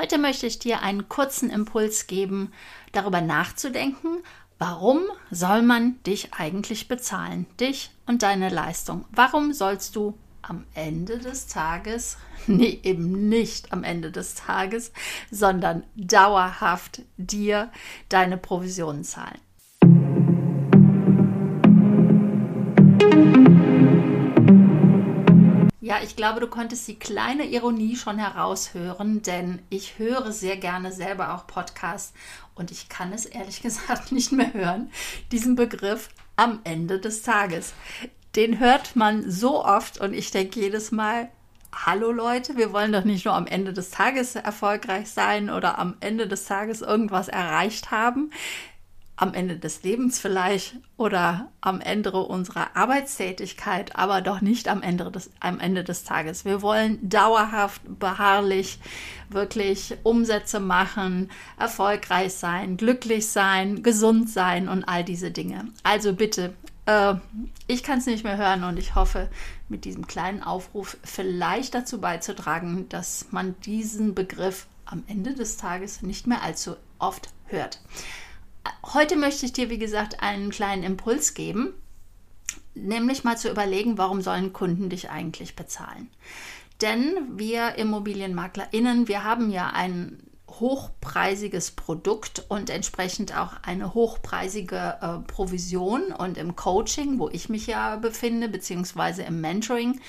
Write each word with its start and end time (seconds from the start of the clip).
Heute 0.00 0.16
möchte 0.16 0.46
ich 0.46 0.58
dir 0.58 0.80
einen 0.80 1.10
kurzen 1.10 1.50
Impuls 1.50 2.06
geben, 2.06 2.52
darüber 2.92 3.20
nachzudenken, 3.20 4.22
warum 4.58 5.02
soll 5.30 5.60
man 5.60 6.02
dich 6.04 6.32
eigentlich 6.32 6.88
bezahlen, 6.88 7.44
dich 7.60 7.90
und 8.06 8.22
deine 8.22 8.48
Leistung. 8.48 9.04
Warum 9.10 9.52
sollst 9.52 9.96
du 9.96 10.16
am 10.40 10.64
Ende 10.72 11.18
des 11.18 11.48
Tages, 11.48 12.16
nee, 12.46 12.80
eben 12.82 13.28
nicht 13.28 13.74
am 13.74 13.84
Ende 13.84 14.10
des 14.10 14.36
Tages, 14.36 14.90
sondern 15.30 15.84
dauerhaft 15.96 17.02
dir 17.18 17.70
deine 18.08 18.38
Provisionen 18.38 19.04
zahlen. 19.04 19.38
Ja, 25.90 25.98
ich 26.04 26.14
glaube, 26.14 26.38
du 26.38 26.46
konntest 26.46 26.86
die 26.86 27.00
kleine 27.00 27.46
Ironie 27.46 27.96
schon 27.96 28.16
heraushören, 28.16 29.22
denn 29.22 29.58
ich 29.70 29.98
höre 29.98 30.30
sehr 30.30 30.56
gerne 30.56 30.92
selber 30.92 31.34
auch 31.34 31.48
Podcasts 31.48 32.12
und 32.54 32.70
ich 32.70 32.88
kann 32.88 33.12
es 33.12 33.26
ehrlich 33.26 33.60
gesagt 33.62 34.12
nicht 34.12 34.30
mehr 34.30 34.54
hören, 34.54 34.92
diesen 35.32 35.56
Begriff 35.56 36.10
am 36.36 36.60
Ende 36.62 37.00
des 37.00 37.22
Tages. 37.22 37.74
Den 38.36 38.60
hört 38.60 38.94
man 38.94 39.28
so 39.28 39.64
oft 39.64 40.00
und 40.00 40.14
ich 40.14 40.30
denke 40.30 40.60
jedes 40.60 40.92
Mal, 40.92 41.28
hallo 41.72 42.12
Leute, 42.12 42.56
wir 42.56 42.72
wollen 42.72 42.92
doch 42.92 43.04
nicht 43.04 43.24
nur 43.24 43.34
am 43.34 43.48
Ende 43.48 43.72
des 43.72 43.90
Tages 43.90 44.36
erfolgreich 44.36 45.10
sein 45.10 45.50
oder 45.50 45.76
am 45.80 45.96
Ende 45.98 46.28
des 46.28 46.44
Tages 46.44 46.82
irgendwas 46.82 47.26
erreicht 47.26 47.90
haben 47.90 48.30
am 49.20 49.34
Ende 49.34 49.58
des 49.58 49.82
Lebens 49.82 50.18
vielleicht 50.18 50.76
oder 50.96 51.50
am 51.60 51.82
Ende 51.82 52.10
unserer 52.12 52.74
Arbeitstätigkeit, 52.74 53.94
aber 53.94 54.22
doch 54.22 54.40
nicht 54.40 54.66
am 54.66 54.82
Ende 54.82 55.10
des, 55.10 55.30
am 55.40 55.60
Ende 55.60 55.84
des 55.84 56.04
Tages. 56.04 56.46
Wir 56.46 56.62
wollen 56.62 57.06
dauerhaft, 57.06 57.82
beharrlich 57.98 58.78
wirklich 59.28 59.94
Umsätze 60.04 60.58
machen, 60.58 61.30
erfolgreich 61.58 62.32
sein, 62.32 62.78
glücklich 62.78 63.28
sein, 63.28 63.82
gesund 63.82 64.30
sein 64.30 64.68
und 64.70 64.84
all 64.84 65.04
diese 65.04 65.30
Dinge. 65.30 65.68
Also 65.82 66.14
bitte, 66.14 66.54
äh, 66.86 67.14
ich 67.66 67.82
kann 67.82 67.98
es 67.98 68.06
nicht 68.06 68.24
mehr 68.24 68.38
hören 68.38 68.64
und 68.64 68.78
ich 68.78 68.94
hoffe, 68.94 69.28
mit 69.68 69.84
diesem 69.84 70.06
kleinen 70.06 70.42
Aufruf 70.42 70.96
vielleicht 71.04 71.74
dazu 71.74 72.00
beizutragen, 72.00 72.88
dass 72.88 73.26
man 73.32 73.54
diesen 73.66 74.14
Begriff 74.14 74.66
am 74.86 75.04
Ende 75.08 75.34
des 75.34 75.58
Tages 75.58 76.00
nicht 76.00 76.26
mehr 76.26 76.42
allzu 76.42 76.76
oft 76.98 77.28
hört 77.44 77.80
heute 78.84 79.16
möchte 79.16 79.46
ich 79.46 79.52
dir, 79.52 79.70
wie 79.70 79.78
gesagt, 79.78 80.22
einen 80.22 80.50
kleinen 80.50 80.82
Impuls 80.82 81.34
geben, 81.34 81.74
nämlich 82.74 83.24
mal 83.24 83.38
zu 83.38 83.50
überlegen, 83.50 83.98
warum 83.98 84.22
sollen 84.22 84.52
Kunden 84.52 84.88
dich 84.88 85.10
eigentlich 85.10 85.56
bezahlen? 85.56 86.08
Denn 86.80 87.38
wir 87.38 87.76
ImmobilienmaklerInnen, 87.76 89.06
wir 89.08 89.24
haben 89.24 89.50
ja 89.50 89.68
ein 89.68 90.22
hochpreisiges 90.48 91.72
Produkt 91.72 92.44
und 92.48 92.70
entsprechend 92.70 93.36
auch 93.36 93.52
eine 93.62 93.94
hochpreisige 93.94 94.98
äh, 95.00 95.18
Provision. 95.26 96.12
Und 96.12 96.38
im 96.38 96.56
Coaching, 96.56 97.18
wo 97.18 97.28
ich 97.28 97.48
mich 97.48 97.66
ja 97.66 97.96
befinde, 97.96 98.48
beziehungsweise 98.48 99.22
im 99.22 99.40
Mentoring, 99.40 100.00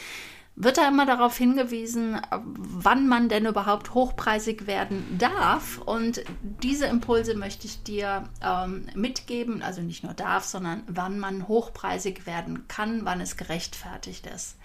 wird 0.63 0.77
da 0.77 0.87
immer 0.87 1.07
darauf 1.07 1.35
hingewiesen, 1.37 2.21
wann 2.31 3.07
man 3.07 3.29
denn 3.29 3.47
überhaupt 3.47 3.95
hochpreisig 3.95 4.67
werden 4.67 5.17
darf. 5.17 5.79
Und 5.79 6.23
diese 6.61 6.85
Impulse 6.85 7.35
möchte 7.35 7.65
ich 7.65 7.81
dir 7.81 8.29
ähm, 8.43 8.85
mitgeben, 8.93 9.63
also 9.63 9.81
nicht 9.81 10.03
nur 10.03 10.13
darf, 10.13 10.45
sondern 10.45 10.83
wann 10.87 11.19
man 11.19 11.47
hochpreisig 11.47 12.27
werden 12.27 12.67
kann, 12.67 13.05
wann 13.05 13.21
es 13.21 13.37
gerechtfertigt 13.37 14.27
ist. 14.27 14.55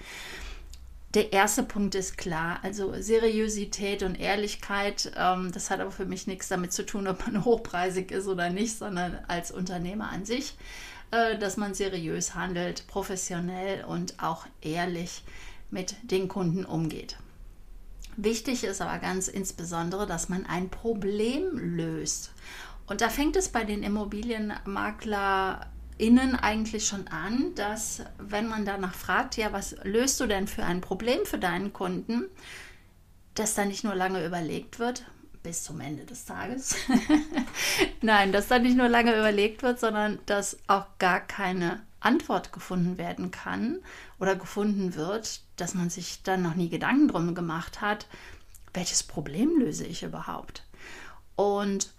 Der 1.14 1.32
erste 1.32 1.62
Punkt 1.62 1.94
ist 1.94 2.18
klar, 2.18 2.58
also 2.62 2.92
Seriosität 3.00 4.02
und 4.02 4.20
Ehrlichkeit, 4.20 5.12
ähm, 5.16 5.50
das 5.50 5.70
hat 5.70 5.80
aber 5.80 5.90
für 5.90 6.04
mich 6.04 6.26
nichts 6.26 6.48
damit 6.48 6.74
zu 6.74 6.84
tun, 6.84 7.08
ob 7.08 7.26
man 7.26 7.42
hochpreisig 7.46 8.10
ist 8.10 8.26
oder 8.26 8.50
nicht, 8.50 8.76
sondern 8.76 9.18
als 9.28 9.50
Unternehmer 9.50 10.10
an 10.10 10.26
sich, 10.26 10.58
äh, 11.10 11.38
dass 11.38 11.56
man 11.56 11.72
seriös 11.72 12.34
handelt, 12.34 12.86
professionell 12.86 13.86
und 13.86 14.22
auch 14.22 14.44
ehrlich 14.60 15.22
mit 15.70 15.96
den 16.02 16.28
Kunden 16.28 16.64
umgeht. 16.64 17.18
Wichtig 18.16 18.64
ist 18.64 18.80
aber 18.80 18.98
ganz 18.98 19.28
insbesondere, 19.28 20.06
dass 20.06 20.30
man 20.30 20.46
ein 20.46 20.70
Problem 20.70 21.58
löst. 21.58 22.32
Und 22.86 23.02
da 23.02 23.10
fängt 23.10 23.36
es 23.36 23.50
bei 23.50 23.64
den 23.64 23.82
ImmobilienmaklerInnen 23.82 26.36
eigentlich 26.36 26.86
schon 26.86 27.08
an, 27.08 27.54
dass 27.56 28.04
wenn 28.18 28.48
man 28.48 28.64
danach 28.64 28.94
fragt, 28.94 29.36
ja, 29.36 29.52
was 29.52 29.76
löst 29.82 30.18
du 30.20 30.26
denn 30.26 30.46
für 30.46 30.64
ein 30.64 30.80
Problem 30.80 31.26
für 31.26 31.38
deinen 31.38 31.74
Kunden, 31.74 32.24
dass 33.34 33.54
da 33.54 33.66
nicht 33.66 33.84
nur 33.84 33.94
lange 33.94 34.24
überlegt 34.24 34.78
wird, 34.78 35.04
bis 35.42 35.62
zum 35.62 35.80
Ende 35.80 36.04
des 36.04 36.24
Tages. 36.24 36.74
Nein, 38.00 38.32
dass 38.32 38.48
da 38.48 38.58
nicht 38.58 38.76
nur 38.76 38.88
lange 38.88 39.16
überlegt 39.16 39.62
wird, 39.62 39.78
sondern 39.78 40.18
dass 40.26 40.56
auch 40.68 40.86
gar 40.98 41.20
keine 41.20 41.82
Antwort 42.06 42.52
gefunden 42.52 42.98
werden 42.98 43.30
kann 43.30 43.80
oder 44.20 44.36
gefunden 44.36 44.94
wird, 44.94 45.40
dass 45.56 45.74
man 45.74 45.90
sich 45.90 46.22
dann 46.22 46.42
noch 46.42 46.54
nie 46.54 46.68
Gedanken 46.68 47.08
drum 47.08 47.34
gemacht 47.34 47.80
hat, 47.80 48.06
welches 48.72 49.02
Problem 49.02 49.58
löse 49.58 49.84
ich 49.84 50.02
überhaupt? 50.02 50.62
Und 51.34 51.90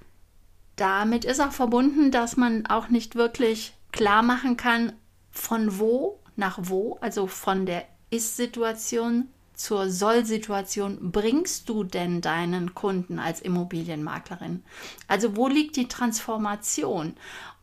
damit 0.78 1.26
ist 1.26 1.42
auch 1.42 1.52
verbunden, 1.52 2.12
dass 2.12 2.38
man 2.38 2.66
auch 2.68 2.88
nicht 2.88 3.16
wirklich 3.16 3.74
klar 3.92 4.24
machen 4.24 4.58
kann, 4.58 4.94
von 5.32 5.80
wo 5.80 6.20
nach 6.36 6.60
wo, 6.62 6.98
also 7.02 7.28
von 7.28 7.66
der 7.66 7.86
Ist-Situation 8.10 9.28
zur 9.56 9.90
Soll-Situation 9.90 11.12
bringst 11.12 11.68
du 11.68 11.84
denn 11.84 12.22
deinen 12.22 12.76
Kunden 12.76 13.18
als 13.18 13.42
Immobilienmaklerin? 13.42 14.64
Also 15.08 15.36
wo 15.36 15.48
liegt 15.48 15.76
die 15.76 15.88
Transformation? 15.88 17.16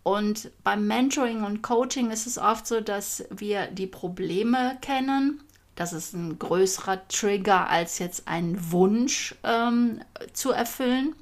Und 0.04 0.50
beim 0.62 0.86
Mentoring 0.86 1.42
und 1.42 1.62
Coaching 1.62 2.10
ist 2.10 2.26
es 2.26 2.38
oft 2.38 2.66
so, 2.66 2.80
dass 2.80 3.24
wir 3.30 3.66
die 3.68 3.86
Probleme 3.86 4.76
kennen. 4.82 5.42
Das 5.76 5.92
ist 5.92 6.12
ein 6.12 6.38
größerer 6.38 7.08
Trigger 7.08 7.68
als 7.68 7.98
jetzt 7.98 8.28
ein 8.28 8.70
Wunsch 8.70 9.34
ähm, 9.42 10.00
zu 10.34 10.52
erfüllen. 10.52 11.16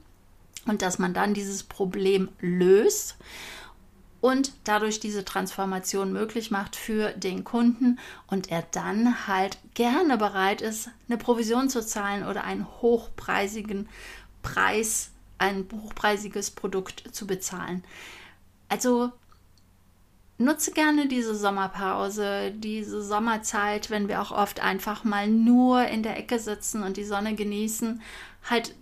Und 0.66 0.82
dass 0.82 0.98
man 0.98 1.15
dann 1.15 1.32
dieses 1.32 1.62
Problem 1.62 2.28
löst 2.41 3.16
und 4.20 4.53
dadurch 4.65 5.00
diese 5.00 5.25
Transformation 5.25 6.12
möglich 6.12 6.50
macht 6.50 6.76
für 6.76 7.10
den 7.12 7.44
Kunden 7.44 7.99
und 8.26 8.50
er 8.50 8.62
dann 8.70 9.28
halt 9.28 9.59
gerne 9.75 10.16
bereit 10.16 10.60
ist, 10.60 10.91
eine 11.09 11.19
Provision 11.19 11.69
zu 11.69 11.84
zahlen 11.84 12.25
oder 12.26 12.44
einen 12.44 12.66
hochpreisigen 12.81 13.88
Preis, 14.43 15.10
ein 15.38 15.66
hochpreisiges 15.72 16.53
Produkt 16.53 17.04
zu 17.12 17.26
bezahlen. 17.26 17.84
Also 18.72 19.12
nutze 20.38 20.72
gerne 20.72 21.06
diese 21.06 21.34
Sommerpause, 21.34 22.52
diese 22.52 23.02
Sommerzeit, 23.02 23.90
wenn 23.90 24.08
wir 24.08 24.22
auch 24.22 24.30
oft 24.30 24.60
einfach 24.60 25.04
mal 25.04 25.28
nur 25.28 25.84
in 25.88 26.02
der 26.02 26.16
Ecke 26.16 26.38
sitzen 26.38 26.82
und 26.82 26.96
die 26.96 27.04
Sonne 27.04 27.34
genießen, 27.34 28.00
halt 28.48 28.74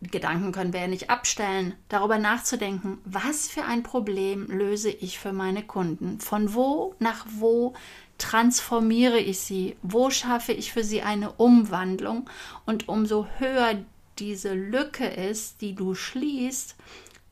Gedanken 0.00 0.52
können 0.52 0.72
wir 0.72 0.80
ja 0.80 0.86
nicht 0.86 1.10
abstellen, 1.10 1.74
darüber 1.90 2.16
nachzudenken, 2.16 2.98
was 3.04 3.48
für 3.48 3.64
ein 3.64 3.82
Problem 3.82 4.46
löse 4.46 4.88
ich 4.88 5.18
für 5.18 5.34
meine 5.34 5.62
Kunden? 5.62 6.20
Von 6.20 6.54
wo 6.54 6.94
nach 6.98 7.26
wo 7.28 7.74
transformiere 8.16 9.18
ich 9.18 9.40
sie? 9.40 9.76
Wo 9.82 10.08
schaffe 10.08 10.52
ich 10.54 10.72
für 10.72 10.84
sie 10.84 11.02
eine 11.02 11.32
Umwandlung? 11.32 12.30
Und 12.64 12.88
umso 12.88 13.26
höher 13.36 13.76
diese 14.18 14.54
Lücke 14.54 15.06
ist, 15.06 15.60
die 15.60 15.74
du 15.74 15.94
schließt, 15.94 16.76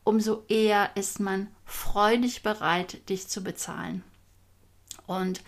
umso 0.03 0.43
eher 0.47 0.95
ist 0.95 1.19
man 1.19 1.47
freudig 1.73 2.43
bereit, 2.43 3.09
dich 3.09 3.27
zu 3.27 3.43
bezahlen. 3.43 4.03
Und 5.07 5.41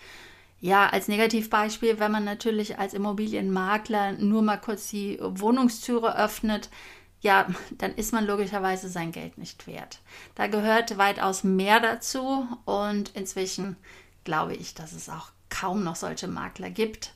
ja, 0.60 0.88
als 0.88 1.08
Negativbeispiel, 1.08 2.00
wenn 2.00 2.10
man 2.10 2.24
natürlich 2.24 2.78
als 2.78 2.94
Immobilienmakler 2.94 4.12
nur 4.12 4.42
mal 4.42 4.56
kurz 4.56 4.88
die 4.90 5.18
Wohnungstüre 5.20 6.18
öffnet, 6.18 6.68
ja, 7.20 7.46
dann 7.78 7.94
ist 7.94 8.12
man 8.12 8.26
logischerweise 8.26 8.88
sein 8.88 9.12
Geld 9.12 9.38
nicht 9.38 9.66
wert. 9.66 10.00
Da 10.34 10.48
gehört 10.48 10.98
weitaus 10.98 11.44
mehr 11.44 11.80
dazu 11.80 12.46
und 12.64 13.10
inzwischen 13.10 13.76
glaube 14.24 14.54
ich, 14.54 14.74
dass 14.74 14.92
es 14.92 15.08
auch 15.08 15.30
kaum 15.48 15.84
noch 15.84 15.96
solche 15.96 16.26
Makler 16.26 16.70
gibt, 16.70 17.14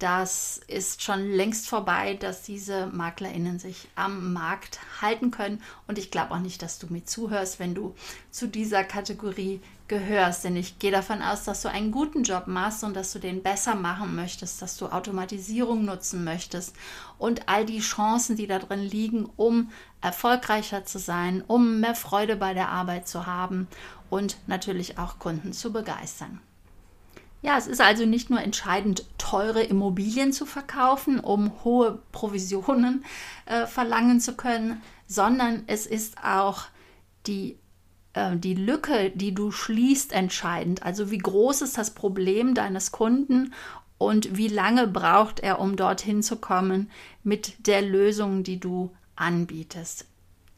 das 0.00 0.60
ist 0.66 1.02
schon 1.02 1.30
längst 1.30 1.68
vorbei, 1.68 2.14
dass 2.14 2.42
diese 2.42 2.86
MaklerInnen 2.86 3.58
sich 3.58 3.88
am 3.94 4.32
Markt 4.32 4.80
halten 5.02 5.30
können. 5.30 5.62
Und 5.86 5.98
ich 5.98 6.10
glaube 6.10 6.32
auch 6.32 6.38
nicht, 6.38 6.62
dass 6.62 6.78
du 6.78 6.86
mir 6.88 7.04
zuhörst, 7.04 7.60
wenn 7.60 7.74
du 7.74 7.94
zu 8.30 8.48
dieser 8.48 8.82
Kategorie 8.82 9.60
gehörst. 9.88 10.44
Denn 10.44 10.56
ich 10.56 10.78
gehe 10.78 10.90
davon 10.90 11.20
aus, 11.20 11.44
dass 11.44 11.60
du 11.60 11.68
einen 11.68 11.92
guten 11.92 12.22
Job 12.22 12.46
machst 12.46 12.82
und 12.82 12.94
dass 12.94 13.12
du 13.12 13.18
den 13.18 13.42
besser 13.42 13.74
machen 13.74 14.16
möchtest, 14.16 14.62
dass 14.62 14.78
du 14.78 14.86
Automatisierung 14.86 15.84
nutzen 15.84 16.24
möchtest 16.24 16.74
und 17.18 17.48
all 17.48 17.66
die 17.66 17.80
Chancen, 17.80 18.36
die 18.36 18.46
da 18.46 18.58
drin 18.58 18.80
liegen, 18.80 19.28
um 19.36 19.70
erfolgreicher 20.00 20.86
zu 20.86 20.98
sein, 20.98 21.44
um 21.46 21.80
mehr 21.80 21.94
Freude 21.94 22.36
bei 22.36 22.54
der 22.54 22.70
Arbeit 22.70 23.06
zu 23.06 23.26
haben 23.26 23.68
und 24.08 24.38
natürlich 24.46 24.98
auch 24.98 25.18
Kunden 25.18 25.52
zu 25.52 25.72
begeistern. 25.72 26.40
Ja, 27.42 27.56
es 27.56 27.66
ist 27.66 27.80
also 27.80 28.04
nicht 28.04 28.28
nur 28.28 28.40
entscheidend, 28.40 29.06
teure 29.16 29.62
Immobilien 29.62 30.32
zu 30.32 30.44
verkaufen, 30.44 31.20
um 31.20 31.64
hohe 31.64 32.02
Provisionen 32.12 33.04
äh, 33.46 33.66
verlangen 33.66 34.20
zu 34.20 34.36
können, 34.36 34.82
sondern 35.06 35.64
es 35.66 35.86
ist 35.86 36.22
auch 36.22 36.64
die, 37.26 37.58
äh, 38.12 38.36
die 38.36 38.54
Lücke, 38.54 39.10
die 39.14 39.34
du 39.34 39.52
schließt, 39.52 40.12
entscheidend. 40.12 40.82
Also 40.82 41.10
wie 41.10 41.18
groß 41.18 41.62
ist 41.62 41.78
das 41.78 41.94
Problem 41.94 42.54
deines 42.54 42.92
Kunden 42.92 43.54
und 43.96 44.36
wie 44.36 44.48
lange 44.48 44.86
braucht 44.86 45.40
er, 45.40 45.60
um 45.60 45.76
dorthin 45.76 46.22
zu 46.22 46.36
kommen 46.36 46.90
mit 47.22 47.66
der 47.66 47.80
Lösung, 47.80 48.42
die 48.42 48.60
du 48.60 48.90
anbietest 49.16 50.09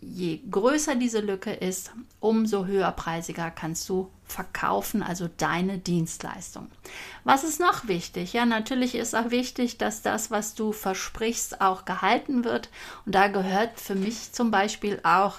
je 0.02 0.40
größer 0.50 0.96
diese 0.96 1.20
Lücke 1.20 1.52
ist, 1.52 1.93
umso 2.20 2.66
höherpreisiger 2.66 3.50
kannst 3.50 3.88
du 3.88 4.10
verkaufen, 4.25 5.02
also 5.02 5.28
deine 5.37 5.78
Dienstleistung. 5.78 6.70
Was 7.25 7.44
ist 7.44 7.60
noch 7.60 7.87
wichtig? 7.87 8.32
Ja, 8.32 8.44
natürlich 8.44 8.94
ist 8.94 9.14
auch 9.14 9.31
wichtig, 9.31 9.78
dass 9.78 10.02
das, 10.02 10.31
was 10.31 10.54
du 10.54 10.72
versprichst, 10.72 11.60
auch 11.60 11.84
gehalten 11.84 12.44
wird. 12.44 12.70
Und 13.06 13.14
da 13.14 13.28
gehört 13.28 13.78
für 13.78 13.94
mich 13.94 14.32
zum 14.32 14.50
Beispiel 14.50 15.00
auch 15.02 15.37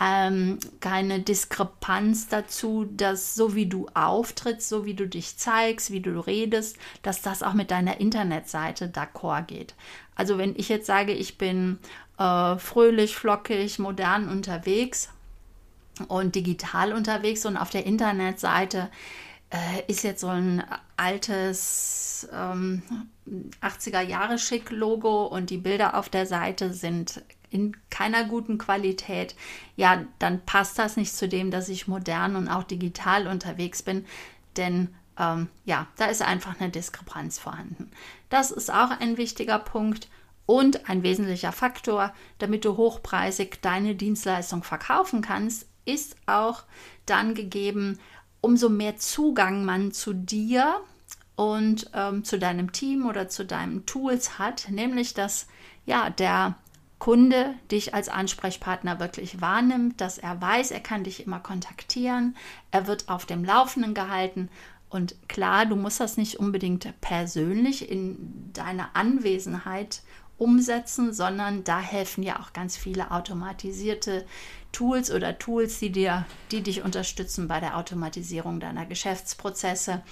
ähm, 0.00 0.58
keine 0.80 1.20
Diskrepanz 1.20 2.28
dazu, 2.28 2.84
dass 2.90 3.34
so 3.34 3.54
wie 3.54 3.66
du 3.66 3.88
auftrittst, 3.94 4.68
so 4.68 4.84
wie 4.84 4.94
du 4.94 5.06
dich 5.06 5.36
zeigst, 5.36 5.90
wie 5.90 6.00
du 6.00 6.18
redest, 6.18 6.76
dass 7.02 7.22
das 7.22 7.42
auch 7.42 7.54
mit 7.54 7.70
deiner 7.70 8.00
Internetseite 8.00 8.86
d'accord 8.88 9.46
geht. 9.46 9.74
Also 10.16 10.38
wenn 10.38 10.54
ich 10.56 10.68
jetzt 10.68 10.86
sage, 10.86 11.12
ich 11.12 11.38
bin 11.38 11.78
äh, 12.18 12.56
fröhlich, 12.56 13.14
flockig, 13.14 13.78
modern 13.78 14.28
unterwegs 14.28 15.08
und 16.08 16.34
digital 16.34 16.92
unterwegs 16.92 17.46
und 17.46 17.56
auf 17.56 17.70
der 17.70 17.86
Internetseite 17.86 18.90
äh, 19.50 19.82
ist 19.86 20.02
jetzt 20.02 20.20
so 20.20 20.28
ein 20.28 20.64
altes 20.96 22.28
ähm, 22.32 22.82
80er 23.62 24.00
Jahre 24.00 24.38
Schick 24.38 24.70
Logo 24.70 25.26
und 25.26 25.50
die 25.50 25.58
Bilder 25.58 25.96
auf 25.96 26.08
der 26.08 26.26
Seite 26.26 26.72
sind 26.72 27.22
in 27.54 27.76
keiner 27.88 28.24
guten 28.24 28.58
Qualität, 28.58 29.36
ja, 29.76 30.04
dann 30.18 30.44
passt 30.44 30.78
das 30.78 30.96
nicht 30.96 31.14
zu 31.14 31.28
dem, 31.28 31.50
dass 31.50 31.68
ich 31.68 31.88
modern 31.88 32.34
und 32.36 32.48
auch 32.48 32.64
digital 32.64 33.28
unterwegs 33.28 33.82
bin, 33.82 34.04
denn 34.56 34.94
ähm, 35.18 35.48
ja, 35.64 35.86
da 35.96 36.06
ist 36.06 36.22
einfach 36.22 36.60
eine 36.60 36.70
Diskrepanz 36.70 37.38
vorhanden. 37.38 37.90
Das 38.28 38.50
ist 38.50 38.72
auch 38.72 38.90
ein 38.90 39.16
wichtiger 39.16 39.58
Punkt. 39.58 40.08
Und 40.46 40.90
ein 40.90 41.02
wesentlicher 41.02 41.52
Faktor, 41.52 42.12
damit 42.38 42.66
du 42.66 42.76
hochpreisig 42.76 43.62
deine 43.62 43.94
Dienstleistung 43.94 44.62
verkaufen 44.62 45.22
kannst, 45.22 45.66
ist 45.86 46.16
auch 46.26 46.64
dann 47.06 47.34
gegeben, 47.34 47.98
umso 48.42 48.68
mehr 48.68 48.98
Zugang 48.98 49.64
man 49.64 49.92
zu 49.92 50.12
dir 50.12 50.80
und 51.34 51.90
ähm, 51.94 52.24
zu 52.24 52.38
deinem 52.38 52.72
Team 52.72 53.06
oder 53.06 53.28
zu 53.30 53.46
deinen 53.46 53.86
Tools 53.86 54.38
hat, 54.38 54.68
nämlich 54.68 55.14
dass 55.14 55.46
ja 55.86 56.10
der 56.10 56.56
Kunde 56.98 57.54
dich 57.70 57.92
als 57.92 58.08
Ansprechpartner 58.08 59.00
wirklich 59.00 59.40
wahrnimmt, 59.40 60.00
dass 60.00 60.18
er 60.18 60.40
weiß, 60.40 60.70
er 60.70 60.80
kann 60.80 61.04
dich 61.04 61.26
immer 61.26 61.40
kontaktieren, 61.40 62.36
er 62.70 62.86
wird 62.86 63.08
auf 63.08 63.26
dem 63.26 63.44
Laufenden 63.44 63.94
gehalten. 63.94 64.48
Und 64.88 65.16
klar, 65.28 65.66
du 65.66 65.76
musst 65.76 66.00
das 66.00 66.16
nicht 66.16 66.38
unbedingt 66.38 66.88
persönlich 67.00 67.90
in 67.90 68.52
deiner 68.52 68.90
Anwesenheit 68.94 70.02
umsetzen, 70.38 71.12
sondern 71.12 71.64
da 71.64 71.80
helfen 71.80 72.22
ja 72.22 72.40
auch 72.40 72.52
ganz 72.52 72.76
viele 72.76 73.10
automatisierte 73.10 74.24
Tools 74.72 75.10
oder 75.10 75.38
Tools, 75.38 75.78
die 75.78 75.90
dir, 75.90 76.26
die 76.50 76.62
dich 76.62 76.82
unterstützen 76.82 77.48
bei 77.48 77.60
der 77.60 77.76
Automatisierung 77.76 78.60
deiner 78.60 78.86
Geschäftsprozesse 78.86 80.02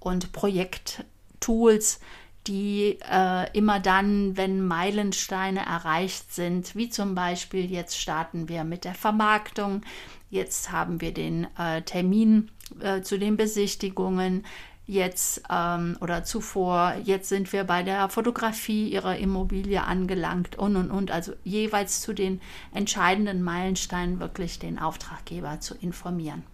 und 0.00 0.32
Projekttools, 0.32 2.00
die 2.46 2.98
äh, 3.10 3.50
immer 3.56 3.80
dann, 3.80 4.36
wenn 4.36 4.66
Meilensteine 4.66 5.60
erreicht 5.60 6.32
sind, 6.32 6.74
wie 6.76 6.88
zum 6.88 7.14
Beispiel 7.14 7.70
jetzt 7.70 7.98
starten 7.98 8.48
wir 8.48 8.64
mit 8.64 8.84
der 8.84 8.94
Vermarktung, 8.94 9.82
jetzt 10.30 10.72
haben 10.72 11.00
wir 11.00 11.12
den 11.12 11.46
äh, 11.58 11.82
Termin 11.82 12.50
äh, 12.80 13.02
zu 13.02 13.18
den 13.18 13.36
Besichtigungen, 13.36 14.44
jetzt 14.86 15.42
ähm, 15.50 15.96
oder 16.00 16.22
zuvor, 16.22 16.94
jetzt 17.02 17.28
sind 17.28 17.52
wir 17.52 17.64
bei 17.64 17.82
der 17.82 18.08
Fotografie 18.08 18.88
ihrer 18.88 19.16
Immobilie 19.16 19.82
angelangt 19.82 20.56
und 20.56 20.76
und 20.76 20.90
und, 20.90 21.10
also 21.10 21.32
jeweils 21.42 22.00
zu 22.00 22.12
den 22.12 22.40
entscheidenden 22.72 23.42
Meilensteinen 23.42 24.20
wirklich 24.20 24.58
den 24.60 24.78
Auftraggeber 24.78 25.60
zu 25.60 25.74
informieren. 25.74 26.44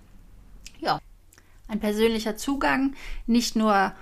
Ja, 0.81 0.99
ein 1.69 1.81
persönlicher 1.81 2.37
Zugang, 2.37 2.95
nicht 3.27 3.55
nur 3.55 3.93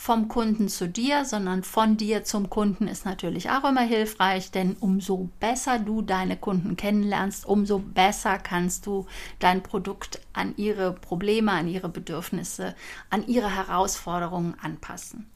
vom 0.00 0.28
Kunden 0.28 0.68
zu 0.68 0.88
dir, 0.88 1.24
sondern 1.24 1.64
von 1.64 1.96
dir 1.96 2.24
zum 2.24 2.48
Kunden 2.48 2.86
ist 2.86 3.04
natürlich 3.04 3.50
auch 3.50 3.64
immer 3.68 3.82
hilfreich, 3.82 4.52
denn 4.52 4.76
umso 4.78 5.28
besser 5.40 5.80
du 5.80 6.02
deine 6.02 6.36
Kunden 6.36 6.76
kennenlernst, 6.76 7.44
umso 7.44 7.80
besser 7.80 8.38
kannst 8.38 8.86
du 8.86 9.06
dein 9.40 9.62
Produkt 9.62 10.20
an 10.32 10.54
ihre 10.56 10.92
Probleme, 10.92 11.50
an 11.50 11.68
ihre 11.68 11.88
Bedürfnisse, 11.88 12.76
an 13.10 13.26
ihre 13.26 13.54
Herausforderungen 13.54 14.54
anpassen. 14.62 15.28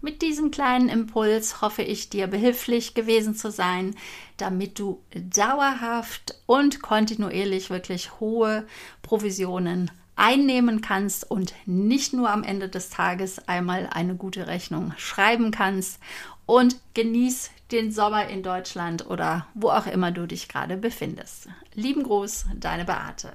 Mit 0.00 0.22
diesem 0.22 0.50
kleinen 0.50 0.88
Impuls 0.88 1.60
hoffe 1.60 1.82
ich 1.82 2.08
dir 2.08 2.26
behilflich 2.26 2.94
gewesen 2.94 3.36
zu 3.36 3.52
sein, 3.52 3.94
damit 4.36 4.78
du 4.78 5.00
dauerhaft 5.14 6.40
und 6.46 6.82
kontinuierlich 6.82 7.70
wirklich 7.70 8.18
hohe 8.18 8.66
Provisionen 9.02 9.92
einnehmen 10.16 10.80
kannst 10.80 11.30
und 11.30 11.54
nicht 11.66 12.12
nur 12.12 12.30
am 12.30 12.44
Ende 12.44 12.68
des 12.68 12.90
Tages 12.90 13.48
einmal 13.48 13.88
eine 13.92 14.14
gute 14.14 14.46
Rechnung 14.46 14.92
schreiben 14.96 15.50
kannst. 15.50 16.00
Und 16.44 16.76
genieß 16.94 17.50
den 17.70 17.92
Sommer 17.92 18.28
in 18.28 18.42
Deutschland 18.42 19.06
oder 19.08 19.46
wo 19.54 19.70
auch 19.70 19.86
immer 19.86 20.10
du 20.10 20.26
dich 20.26 20.48
gerade 20.48 20.76
befindest. 20.76 21.48
Lieben 21.74 22.02
Gruß, 22.02 22.46
deine 22.56 22.84
Beate. 22.84 23.32